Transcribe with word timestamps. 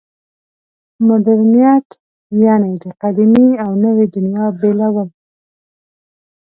مډرنیت 1.05 1.87
یعنې 2.45 2.71
د 2.81 2.85
قدیمې 3.01 3.47
او 3.63 3.71
نوې 3.83 4.05
دنیا 4.15 4.45
بېلول. 4.59 5.09